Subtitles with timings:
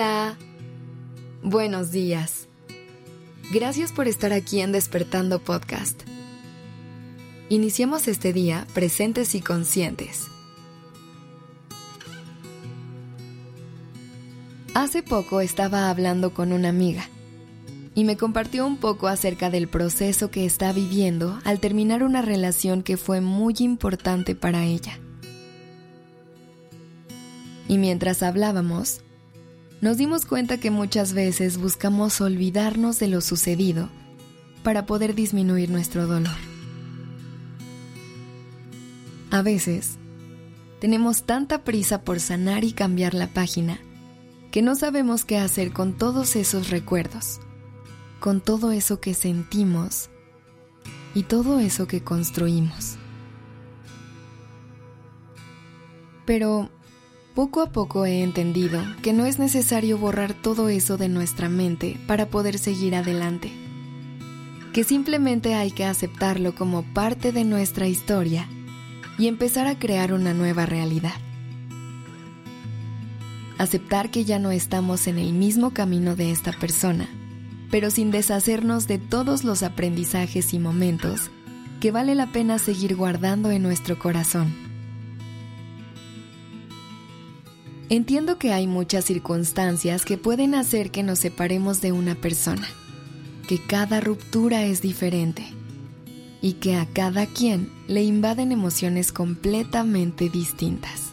[0.00, 0.38] Hola.
[1.42, 2.48] Buenos días.
[3.52, 6.04] Gracias por estar aquí en Despertando Podcast.
[7.50, 10.24] Iniciemos este día presentes y conscientes.
[14.72, 17.06] Hace poco estaba hablando con una amiga
[17.94, 22.82] y me compartió un poco acerca del proceso que está viviendo al terminar una relación
[22.82, 24.98] que fue muy importante para ella.
[27.68, 29.02] Y mientras hablábamos,
[29.80, 33.88] nos dimos cuenta que muchas veces buscamos olvidarnos de lo sucedido
[34.62, 36.36] para poder disminuir nuestro dolor.
[39.30, 39.96] A veces,
[40.80, 43.78] tenemos tanta prisa por sanar y cambiar la página
[44.50, 47.40] que no sabemos qué hacer con todos esos recuerdos,
[48.18, 50.10] con todo eso que sentimos
[51.14, 52.96] y todo eso que construimos.
[56.26, 56.70] Pero
[57.34, 61.98] poco a poco he entendido que no es necesario borrar todo eso de nuestra mente
[62.06, 63.52] para poder seguir adelante,
[64.72, 68.48] que simplemente hay que aceptarlo como parte de nuestra historia
[69.18, 71.14] y empezar a crear una nueva realidad.
[73.58, 77.08] Aceptar que ya no estamos en el mismo camino de esta persona,
[77.70, 81.30] pero sin deshacernos de todos los aprendizajes y momentos
[81.78, 84.69] que vale la pena seguir guardando en nuestro corazón
[87.90, 92.68] Entiendo que hay muchas circunstancias que pueden hacer que nos separemos de una persona,
[93.48, 95.44] que cada ruptura es diferente
[96.40, 101.10] y que a cada quien le invaden emociones completamente distintas.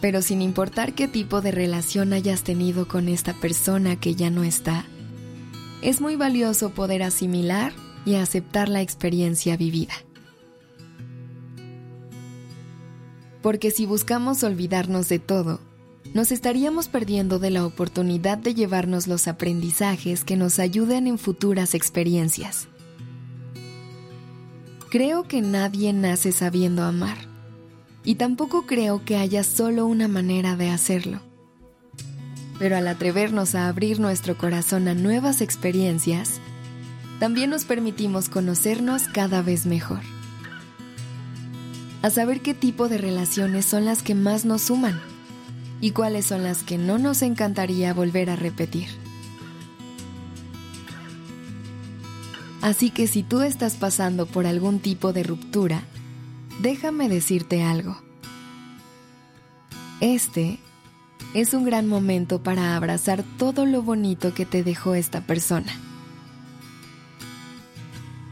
[0.00, 4.42] Pero sin importar qué tipo de relación hayas tenido con esta persona que ya no
[4.42, 4.86] está,
[5.82, 7.74] es muy valioso poder asimilar
[8.06, 9.92] y aceptar la experiencia vivida.
[13.44, 15.60] Porque si buscamos olvidarnos de todo,
[16.14, 21.74] nos estaríamos perdiendo de la oportunidad de llevarnos los aprendizajes que nos ayuden en futuras
[21.74, 22.68] experiencias.
[24.88, 27.18] Creo que nadie nace sabiendo amar,
[28.02, 31.20] y tampoco creo que haya solo una manera de hacerlo.
[32.58, 36.40] Pero al atrevernos a abrir nuestro corazón a nuevas experiencias,
[37.20, 40.00] también nos permitimos conocernos cada vez mejor
[42.04, 45.00] a saber qué tipo de relaciones son las que más nos suman
[45.80, 48.88] y cuáles son las que no nos encantaría volver a repetir.
[52.60, 55.82] Así que si tú estás pasando por algún tipo de ruptura,
[56.60, 57.96] déjame decirte algo.
[60.02, 60.58] Este
[61.32, 65.72] es un gran momento para abrazar todo lo bonito que te dejó esta persona.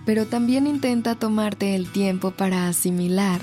[0.04, 3.40] Pero también intenta tomarte el tiempo para asimilar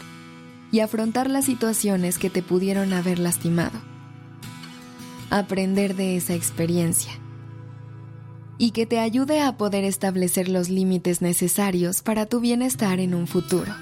[0.72, 3.80] y afrontar las situaciones que te pudieron haber lastimado.
[5.30, 7.12] Aprender de esa experiencia
[8.57, 13.25] y que te ayude a poder establecer los límites necesarios para tu bienestar en un
[13.25, 13.74] futuro.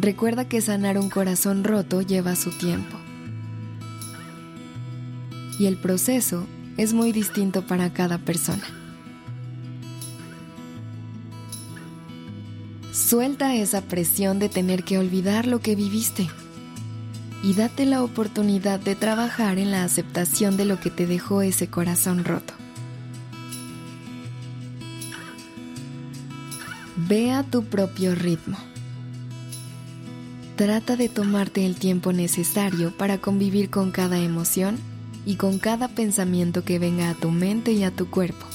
[0.00, 2.98] Recuerda que sanar un corazón roto lleva su tiempo.
[5.60, 6.44] Y el proceso
[6.76, 8.81] es muy distinto para cada persona.
[13.12, 16.30] Suelta esa presión de tener que olvidar lo que viviste
[17.42, 21.68] y date la oportunidad de trabajar en la aceptación de lo que te dejó ese
[21.68, 22.54] corazón roto.
[27.06, 28.56] Ve a tu propio ritmo.
[30.56, 34.78] Trata de tomarte el tiempo necesario para convivir con cada emoción
[35.26, 38.51] y con cada pensamiento que venga a tu mente y a tu cuerpo.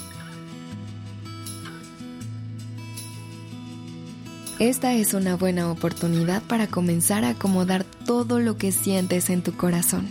[4.59, 9.55] Esta es una buena oportunidad para comenzar a acomodar todo lo que sientes en tu
[9.55, 10.07] corazón.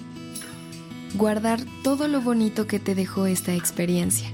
[1.15, 4.29] Guardar todo lo bonito que te dejó esta experiencia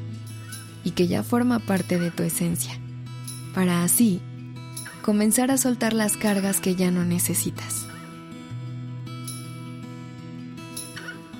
[0.84, 2.78] y que ya forma parte de tu esencia,
[3.54, 4.20] para así
[5.00, 7.86] comenzar a soltar las cargas que ya no necesitas.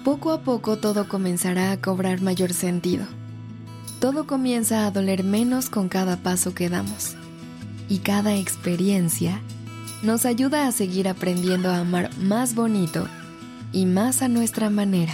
[0.03, 3.05] Poco a poco todo comenzará a cobrar mayor sentido.
[4.01, 7.17] Todo comienza a doler menos con cada paso que damos
[7.93, 9.43] y cada experiencia
[10.03, 13.07] nos ayuda a seguir aprendiendo a amar más bonito
[13.71, 15.13] y más a nuestra manera.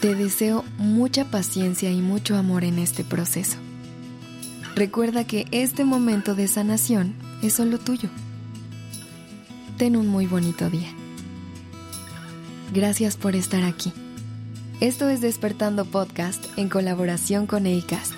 [0.00, 3.58] Te deseo mucha paciencia y mucho amor en este proceso.
[4.74, 8.08] Recuerda que este momento de sanación es solo tuyo.
[9.76, 10.90] Ten un muy bonito día.
[12.74, 13.92] Gracias por estar aquí.
[14.80, 18.17] Esto es Despertando Podcast en colaboración con ACAST.